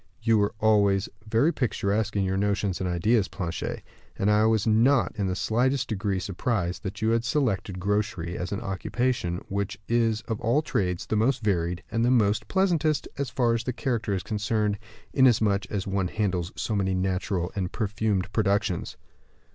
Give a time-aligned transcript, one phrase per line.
[0.23, 3.83] You were always very picturesque in your notions and ideas, Planchet;
[4.17, 8.35] and I was not in the slightest degree surprised to find you had selected grocery
[8.35, 13.07] as an occupation, which is of all trades the most varied, and the very pleasantest,
[13.19, 14.79] as far as the character is concerned;
[15.13, 18.97] inasmuch as one handles so many natural and perfumed productions."